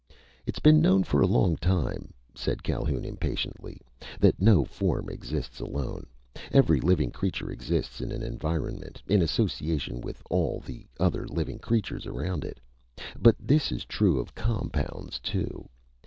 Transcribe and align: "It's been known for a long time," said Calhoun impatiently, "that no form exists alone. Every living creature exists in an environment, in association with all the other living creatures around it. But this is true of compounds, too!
"It's 0.47 0.57
been 0.57 0.81
known 0.81 1.03
for 1.03 1.21
a 1.21 1.27
long 1.27 1.57
time," 1.57 2.11
said 2.33 2.63
Calhoun 2.63 3.05
impatiently, 3.05 3.79
"that 4.19 4.41
no 4.41 4.65
form 4.65 5.09
exists 5.11 5.59
alone. 5.59 6.07
Every 6.51 6.79
living 6.81 7.11
creature 7.11 7.51
exists 7.51 8.01
in 8.01 8.11
an 8.11 8.23
environment, 8.23 9.03
in 9.07 9.21
association 9.21 10.01
with 10.01 10.23
all 10.27 10.59
the 10.59 10.87
other 10.99 11.27
living 11.27 11.59
creatures 11.59 12.07
around 12.07 12.43
it. 12.43 12.59
But 13.19 13.35
this 13.39 13.71
is 13.71 13.85
true 13.85 14.17
of 14.19 14.33
compounds, 14.33 15.19
too! 15.19 15.69